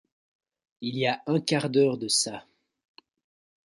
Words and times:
Il 0.81 0.97
y 0.97 1.05
a 1.05 1.21
un 1.27 1.39
quart 1.39 1.69
d’heure 1.69 1.99
de 1.99 2.07
ça. 2.07 2.43